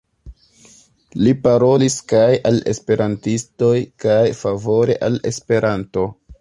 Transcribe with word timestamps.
Li 1.27 1.33
parolis 1.43 1.97
kaj 2.13 2.23
al 2.51 2.57
Esperantistoj 2.73 3.71
kaj 4.07 4.19
favore 4.43 4.99
al 5.11 5.23
Esperanto. 5.35 6.13